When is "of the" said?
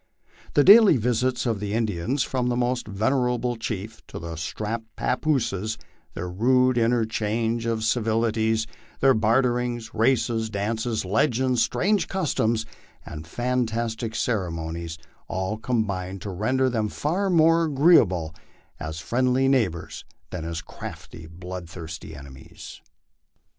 1.45-1.73